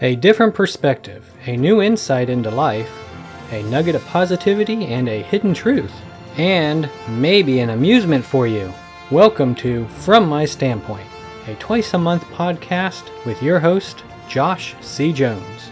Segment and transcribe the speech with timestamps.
[0.00, 2.90] A different perspective, a new insight into life,
[3.52, 5.92] a nugget of positivity and a hidden truth,
[6.36, 8.72] and maybe an amusement for you.
[9.10, 11.06] Welcome to From My Standpoint,
[11.46, 15.12] a twice a month podcast with your host, Josh C.
[15.12, 15.70] Jones.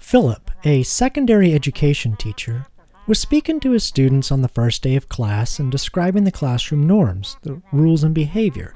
[0.00, 2.66] Philip, a secondary education teacher,
[3.06, 6.86] was speaking to his students on the first day of class and describing the classroom
[6.86, 8.74] norms, the rules and behavior,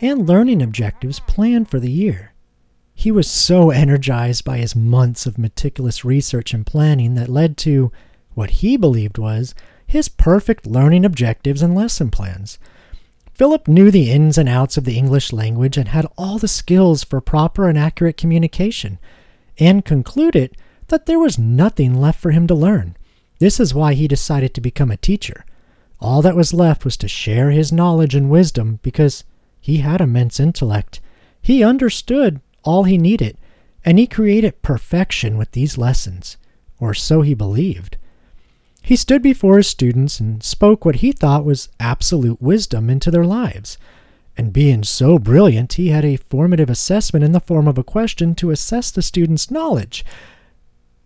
[0.00, 2.32] and learning objectives planned for the year.
[2.94, 7.92] He was so energized by his months of meticulous research and planning that led to
[8.34, 9.54] what he believed was
[9.86, 12.58] his perfect learning objectives and lesson plans.
[13.32, 17.02] Philip knew the ins and outs of the English language and had all the skills
[17.02, 18.98] for proper and accurate communication,
[19.58, 20.56] and concluded
[20.88, 22.96] that there was nothing left for him to learn.
[23.40, 25.44] This is why he decided to become a teacher.
[25.98, 29.24] All that was left was to share his knowledge and wisdom because
[29.60, 31.00] he had immense intellect.
[31.42, 33.36] He understood all he needed,
[33.84, 36.36] and he created perfection with these lessons,
[36.78, 37.96] or so he believed.
[38.82, 43.24] He stood before his students and spoke what he thought was absolute wisdom into their
[43.24, 43.78] lives.
[44.36, 48.34] And being so brilliant, he had a formative assessment in the form of a question
[48.36, 50.04] to assess the student's knowledge,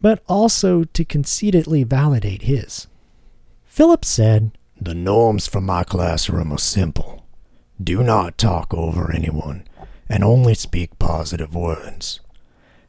[0.05, 2.89] but also to conceitedly validate his.
[3.65, 7.25] Philip said, The norms for my classroom are simple.
[7.83, 9.67] Do not talk over anyone,
[10.07, 12.21] and only speak positive words.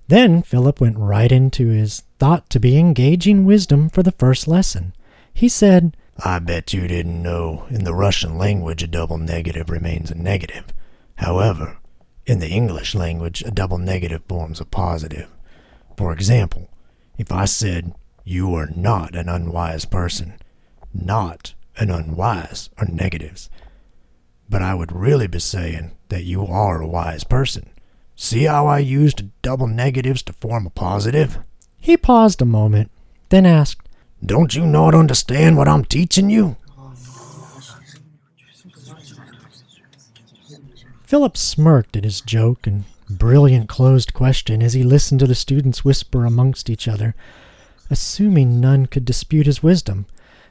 [0.10, 4.94] Then Philip went right into his thought to be engaging wisdom for the first lesson.
[5.34, 10.12] He said, I bet you didn't know in the Russian language a double negative remains
[10.12, 10.66] a negative.
[11.16, 11.78] However,
[12.26, 15.30] in the English language, a double negative forms a positive.
[15.96, 16.68] For example,
[17.18, 20.34] if I said, You are not an unwise person,
[20.94, 23.50] not and unwise are negatives.
[24.50, 27.70] But I would really be saying that you are a wise person.
[28.16, 31.40] See how I used double negatives to form a positive?
[31.78, 32.92] He paused a moment,
[33.30, 33.90] then asked,
[34.26, 36.56] Don't you not understand what I'm teaching you?
[41.04, 45.86] Philip smirked at his joke and brilliant closed question as he listened to the students
[45.86, 47.16] whisper amongst each other,
[47.90, 50.06] assuming none could dispute his wisdom.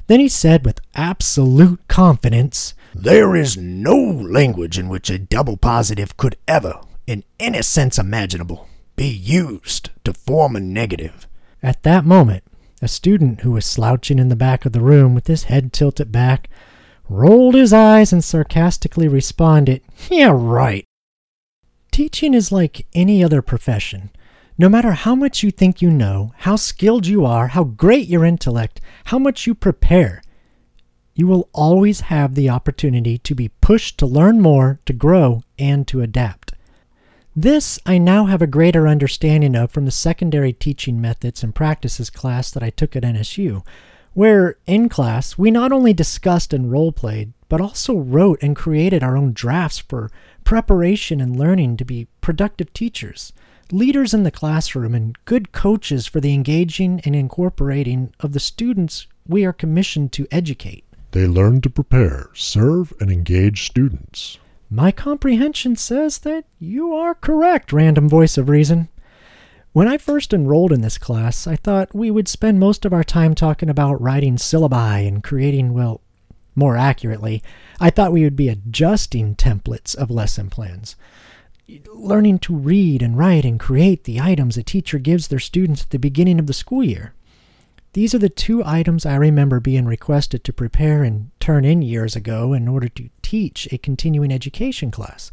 [0.06, 6.16] Then he said with absolute confidence, There is no language in which a double positive
[6.16, 11.26] could ever, in any sense imaginable, be used to form a negative.
[11.62, 12.44] At that moment,
[12.82, 16.12] a student who was slouching in the back of the room with his head tilted
[16.12, 16.50] back
[17.09, 20.84] rolled his eyes and sarcastically responded, Yeah, right.
[21.94, 24.10] Teaching is like any other profession.
[24.59, 28.25] No matter how much you think you know, how skilled you are, how great your
[28.25, 30.21] intellect, how much you prepare,
[31.15, 35.87] you will always have the opportunity to be pushed to learn more, to grow, and
[35.87, 36.55] to adapt.
[37.37, 42.11] This I now have a greater understanding of from the secondary teaching methods and practices
[42.11, 43.65] class that I took at NSU,
[44.15, 49.05] where in class we not only discussed and role played, but also wrote and created
[49.05, 50.11] our own drafts for
[50.44, 53.32] preparation and learning to be productive teachers,
[53.72, 59.06] leaders in the classroom, and good coaches for the engaging and incorporating of the students
[59.27, 60.84] we are commissioned to educate.
[61.10, 64.38] They learn to prepare, serve, and engage students.
[64.71, 68.88] My comprehension says that you are correct, random voice of reason.
[69.72, 73.05] When I first enrolled in this class, I thought we would spend most of our
[73.05, 76.00] time talking about writing syllabi and creating, well,
[76.54, 77.42] more accurately,
[77.81, 80.97] I thought we would be adjusting templates of lesson plans.
[81.92, 85.91] Learning to read and write and create the items a teacher gives their students at
[85.91, 87.14] the beginning of the school year.
[87.94, 92.16] These are the two items I remember being requested to prepare and turn in years
[92.16, 95.31] ago in order to teach a continuing education class.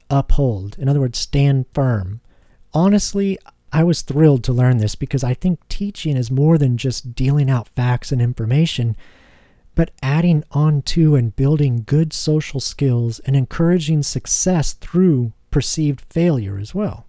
[0.10, 0.78] uphold.
[0.78, 2.22] In other words, stand firm.
[2.74, 3.40] Honestly,
[3.76, 7.50] I was thrilled to learn this because I think teaching is more than just dealing
[7.50, 8.96] out facts and information,
[9.74, 16.60] but adding on to and building good social skills and encouraging success through perceived failure
[16.60, 17.08] as well.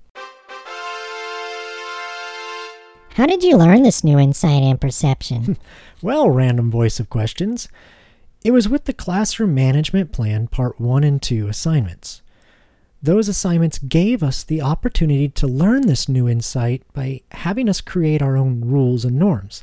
[3.10, 5.58] How did you learn this new insight and perception?
[6.02, 7.68] Well, random voice of questions.
[8.44, 12.20] It was with the Classroom Management Plan Part 1 and 2 assignments.
[13.04, 18.22] Those assignments gave us the opportunity to learn this new insight by having us create
[18.22, 19.62] our own rules and norms,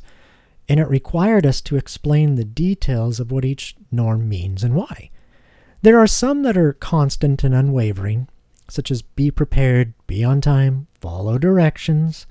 [0.68, 5.10] and it required us to explain the details of what each norm means and why.
[5.82, 8.28] There are some that are constant and unwavering,
[8.68, 12.28] such as be prepared, be on time, follow directions.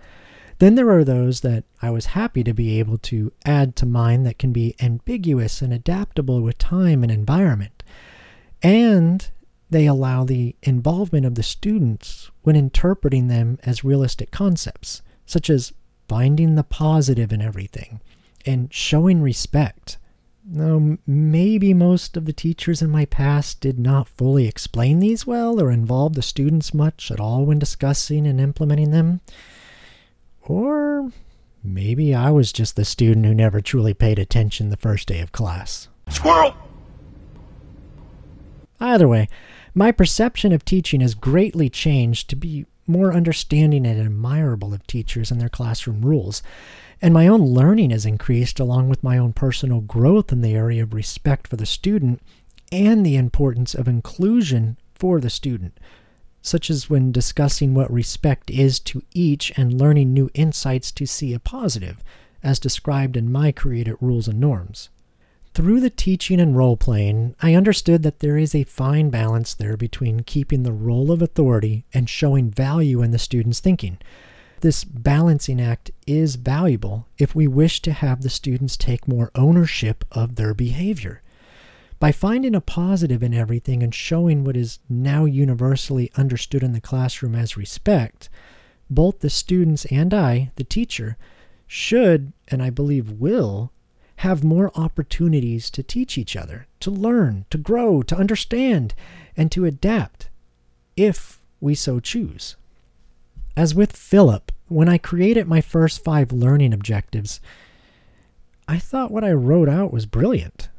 [0.59, 4.23] Then there are those that I was happy to be able to add to mine
[4.23, 7.83] that can be ambiguous and adaptable with time and environment.
[8.63, 9.29] And
[9.71, 15.73] they allow the involvement of the students when interpreting them as realistic concepts, such as
[16.07, 18.01] finding the positive in everything
[18.45, 19.97] and showing respect.
[20.45, 25.61] Now, maybe most of the teachers in my past did not fully explain these well
[25.61, 29.21] or involve the students much at all when discussing and implementing them.
[30.41, 31.11] Or
[31.63, 35.31] maybe I was just the student who never truly paid attention the first day of
[35.31, 35.87] class.
[36.09, 36.55] Squirrel!
[38.81, 39.29] Either way,
[39.73, 45.31] my perception of teaching has greatly changed to be more understanding and admirable of teachers
[45.31, 46.43] and their classroom rules,
[47.01, 50.83] and my own learning has increased along with my own personal growth in the area
[50.83, 52.21] of respect for the student
[52.71, 55.79] and the importance of inclusion for the student,
[56.41, 61.33] such as when discussing what respect is to each and learning new insights to see
[61.33, 62.03] a positive,
[62.43, 64.89] as described in my created rules and norms.
[65.53, 69.75] Through the teaching and role playing, I understood that there is a fine balance there
[69.75, 73.97] between keeping the role of authority and showing value in the student's thinking.
[74.61, 80.05] This balancing act is valuable if we wish to have the students take more ownership
[80.11, 81.21] of their behavior.
[81.99, 86.79] By finding a positive in everything and showing what is now universally understood in the
[86.79, 88.29] classroom as respect,
[88.89, 91.17] both the students and I, the teacher,
[91.67, 93.73] should, and I believe will,
[94.21, 98.93] have more opportunities to teach each other, to learn, to grow, to understand,
[99.35, 100.29] and to adapt,
[100.95, 102.55] if we so choose.
[103.57, 107.39] As with Philip, when I created my first five learning objectives,
[108.67, 110.69] I thought what I wrote out was brilliant,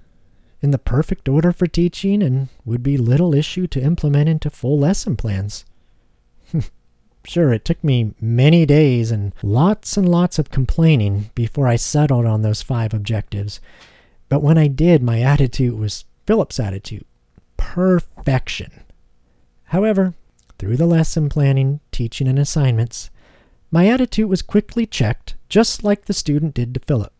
[0.60, 4.78] in the perfect order for teaching, and would be little issue to implement into full
[4.78, 5.64] lesson plans.
[7.24, 12.26] Sure, it took me many days and lots and lots of complaining before I settled
[12.26, 13.60] on those five objectives.
[14.28, 17.04] But when I did, my attitude was Philip's attitude
[17.56, 18.82] perfection.
[19.66, 20.14] However,
[20.58, 23.08] through the lesson planning, teaching, and assignments,
[23.70, 27.12] my attitude was quickly checked, just like the student did to Philip.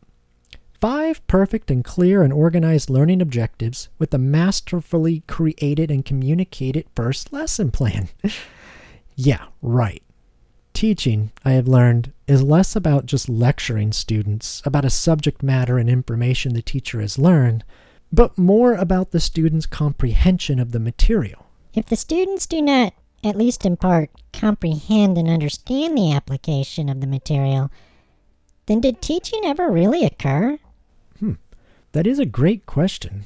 [0.80, 7.32] Five perfect and clear and organized learning objectives with a masterfully created and communicated first
[7.32, 8.08] lesson plan.
[9.14, 10.02] Yeah, right.
[10.72, 15.88] Teaching, I have learned, is less about just lecturing students about a subject matter and
[15.88, 17.64] information the teacher has learned,
[18.12, 21.46] but more about the student's comprehension of the material.
[21.74, 27.00] If the students do not, at least in part, comprehend and understand the application of
[27.00, 27.70] the material,
[28.66, 30.58] then did teaching ever really occur?
[31.18, 31.34] Hmm,
[31.92, 33.24] that is a great question.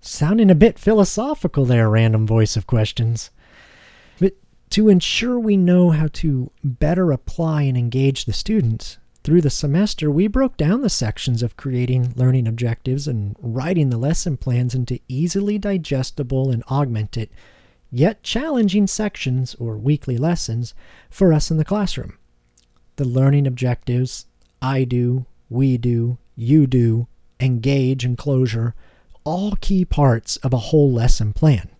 [0.00, 3.30] Sounding a bit philosophical there, random voice of questions.
[4.70, 10.10] To ensure we know how to better apply and engage the students, through the semester,
[10.10, 15.00] we broke down the sections of creating learning objectives and writing the lesson plans into
[15.08, 17.30] easily digestible and augmented,
[17.90, 20.74] yet challenging sections or weekly lessons
[21.08, 22.18] for us in the classroom.
[22.96, 24.26] The learning objectives
[24.60, 27.06] I do, we do, you do,
[27.40, 28.74] engage, and closure,
[29.24, 31.70] all key parts of a whole lesson plan.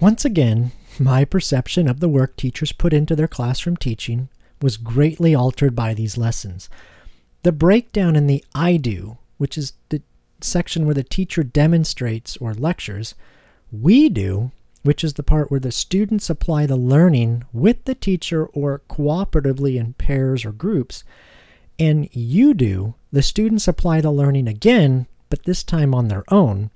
[0.00, 4.28] Once again, my perception of the work teachers put into their classroom teaching
[4.60, 6.68] was greatly altered by these lessons.
[7.42, 10.02] The breakdown in the I do, which is the
[10.40, 13.14] section where the teacher demonstrates or lectures,
[13.70, 18.46] we do, which is the part where the students apply the learning with the teacher
[18.46, 21.04] or cooperatively in pairs or groups,
[21.78, 26.70] and you do, the students apply the learning again, but this time on their own.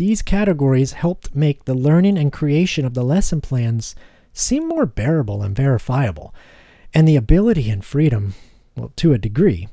[0.00, 3.94] These categories helped make the learning and creation of the lesson plans
[4.32, 6.34] seem more bearable and verifiable,
[6.94, 8.32] and the ability and freedom,
[8.74, 9.68] well, to a degree,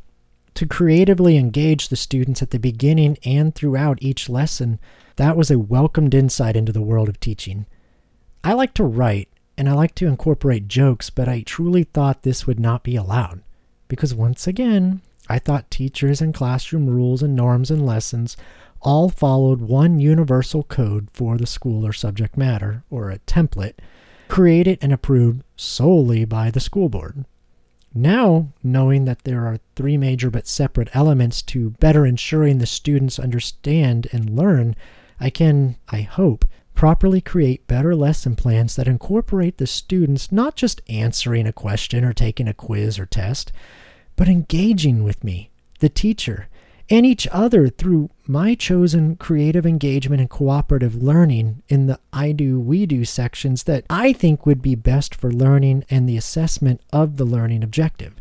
[0.55, 4.81] to creatively engage the students at the beginning and throughout each lesson,
[5.15, 7.65] that was a welcomed insight into the world of teaching.
[8.43, 12.45] I like to write and I like to incorporate jokes, but I truly thought this
[12.45, 13.43] would not be allowed.
[13.87, 18.35] Because once again, I thought teachers and classroom rules and norms and lessons
[18.81, 23.75] all followed one universal code for the school or subject matter, or a template,
[24.27, 27.25] created and approved solely by the school board.
[27.93, 33.17] Now, knowing that there are three major but separate elements to better ensuring the students
[33.17, 34.75] understand and learn,
[35.19, 40.81] I can, I hope, properly create better lesson plans that incorporate the students not just
[40.87, 43.51] answering a question or taking a quiz or test,
[44.15, 46.47] but engaging with me, the teacher,
[46.89, 52.59] and each other through my chosen creative engagement and cooperative learning in the I do,
[52.59, 57.17] we do sections that I think would be best for learning and the assessment of
[57.17, 58.15] the learning objective.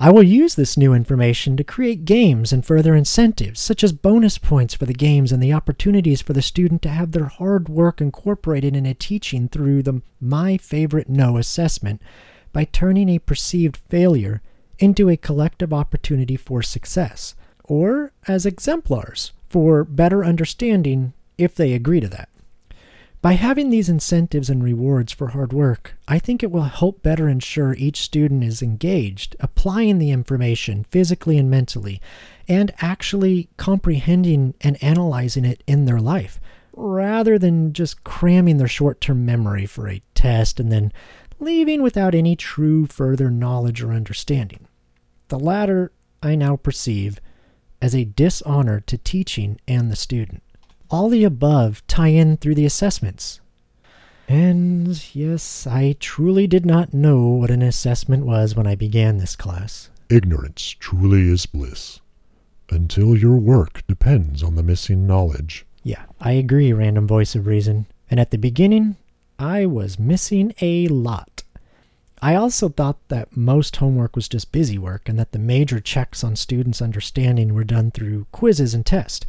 [0.00, 4.38] I will use this new information to create games and further incentives, such as bonus
[4.38, 8.00] points for the games and the opportunities for the student to have their hard work
[8.00, 12.00] incorporated in a teaching through the My Favorite No assessment
[12.52, 14.40] by turning a perceived failure
[14.78, 17.34] into a collective opportunity for success,
[17.68, 22.28] or as exemplars for better understanding if they agree to that.
[23.20, 27.28] By having these incentives and rewards for hard work, I think it will help better
[27.28, 32.00] ensure each student is engaged, applying the information physically and mentally,
[32.46, 36.40] and actually comprehending and analyzing it in their life,
[36.72, 40.92] rather than just cramming their short term memory for a test and then
[41.40, 44.66] leaving without any true further knowledge or understanding.
[45.26, 45.90] The latter
[46.22, 47.20] I now perceive
[47.80, 50.42] as a dishonor to teaching and the student.
[50.90, 53.40] All the above tie in through the assessments.
[54.28, 59.36] And yes, I truly did not know what an assessment was when I began this
[59.36, 59.88] class.
[60.10, 62.00] Ignorance truly is bliss,
[62.70, 65.64] until your work depends on the missing knowledge.
[65.82, 67.86] Yeah, I agree, random voice of reason.
[68.10, 68.96] And at the beginning,
[69.38, 71.37] I was missing a lot.
[72.20, 76.24] I also thought that most homework was just busy work and that the major checks
[76.24, 79.24] on students' understanding were done through quizzes and tests,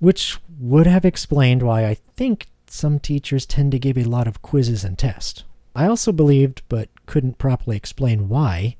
[0.00, 4.42] which would have explained why I think some teachers tend to give a lot of
[4.42, 5.44] quizzes and tests.
[5.76, 8.76] I also believed, but couldn't properly explain why,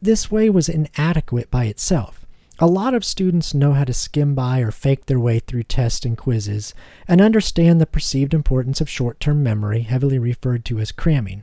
[0.00, 2.24] this way was inadequate by itself.
[2.58, 6.06] A lot of students know how to skim by or fake their way through tests
[6.06, 6.72] and quizzes
[7.08, 11.42] and understand the perceived importance of short term memory, heavily referred to as cramming.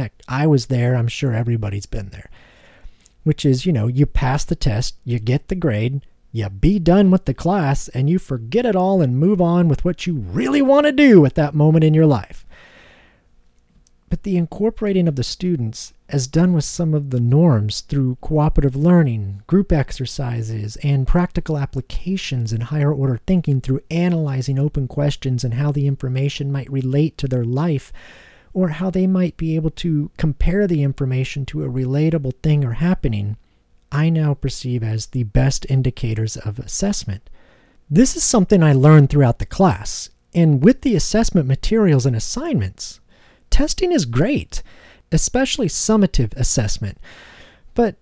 [0.00, 2.30] Heck, I was there, I'm sure everybody's been there.
[3.22, 7.10] Which is, you know, you pass the test, you get the grade, you be done
[7.10, 10.62] with the class, and you forget it all and move on with what you really
[10.62, 12.46] want to do at that moment in your life.
[14.08, 18.74] But the incorporating of the students, as done with some of the norms through cooperative
[18.74, 25.54] learning, group exercises, and practical applications in higher order thinking through analyzing open questions and
[25.54, 27.92] how the information might relate to their life,
[28.52, 32.72] or how they might be able to compare the information to a relatable thing or
[32.72, 33.36] happening,
[33.92, 37.28] I now perceive as the best indicators of assessment.
[37.88, 43.00] This is something I learned throughout the class, and with the assessment materials and assignments.
[43.50, 44.62] Testing is great,
[45.10, 46.98] especially summative assessment,
[47.74, 47.96] but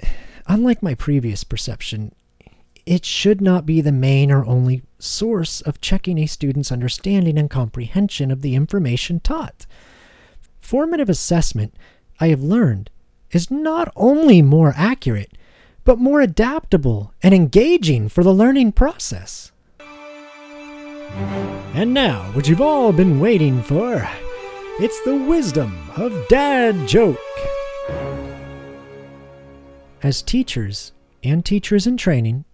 [0.46, 2.14] unlike my previous perception,
[2.86, 7.50] it should not be the main or only source of checking a student's understanding and
[7.50, 9.66] comprehension of the information taught.
[10.60, 11.74] Formative assessment,
[12.20, 12.90] I have learned,
[13.32, 15.36] is not only more accurate,
[15.84, 19.52] but more adaptable and engaging for the learning process.
[21.74, 24.08] And now, what you've all been waiting for
[24.78, 27.16] it's the wisdom of Dad Joke.
[30.02, 32.44] As teachers and teachers in training,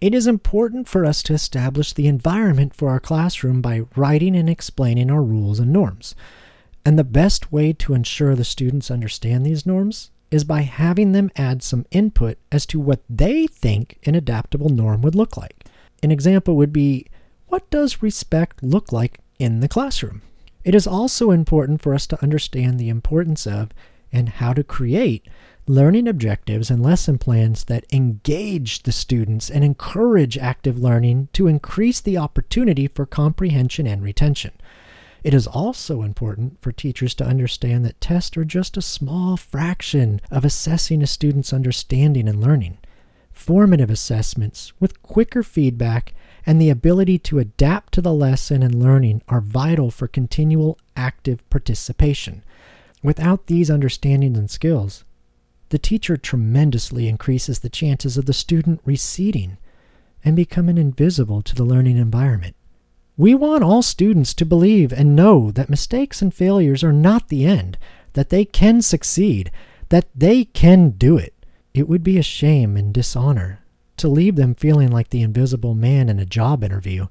[0.00, 4.48] it is important for us to establish the environment for our classroom by writing and
[4.48, 6.14] explaining our rules and norms.
[6.84, 11.30] And the best way to ensure the students understand these norms is by having them
[11.36, 15.64] add some input as to what they think an adaptable norm would look like.
[16.02, 17.06] An example would be
[17.48, 20.22] what does respect look like in the classroom?
[20.64, 23.70] It is also important for us to understand the importance of
[24.12, 25.26] and how to create
[25.68, 32.00] learning objectives and lesson plans that engage the students and encourage active learning to increase
[32.00, 34.52] the opportunity for comprehension and retention.
[35.22, 40.20] It is also important for teachers to understand that tests are just a small fraction
[40.30, 42.78] of assessing a student's understanding and learning.
[43.32, 46.14] Formative assessments with quicker feedback
[46.46, 51.48] and the ability to adapt to the lesson and learning are vital for continual active
[51.50, 52.42] participation.
[53.02, 55.04] Without these understandings and skills,
[55.70, 59.58] the teacher tremendously increases the chances of the student receding
[60.24, 62.56] and becoming invisible to the learning environment.
[63.16, 67.44] We want all students to believe and know that mistakes and failures are not the
[67.44, 67.76] end,
[68.12, 69.50] that they can succeed,
[69.88, 71.34] that they can do it.
[71.74, 73.60] It would be a shame and dishonor
[73.96, 77.08] to leave them feeling like the invisible man in a job interview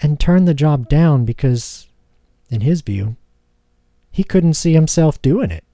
[0.00, 1.88] and turn the job down because,
[2.50, 3.16] in his view,
[4.10, 5.64] he couldn't see himself doing it.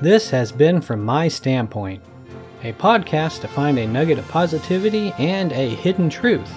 [0.00, 2.00] This has been From My Standpoint,
[2.62, 6.48] a podcast to find a nugget of positivity and a hidden truth,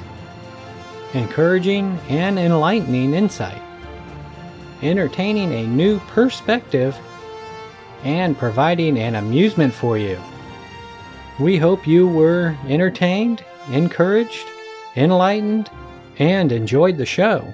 [1.15, 3.59] encouraging and enlightening insight,
[4.83, 6.95] entertaining a new perspective,
[8.03, 10.19] and providing an amusement for you.
[11.39, 14.45] We hope you were entertained, encouraged,
[14.95, 15.71] enlightened,
[16.19, 17.51] and enjoyed the show.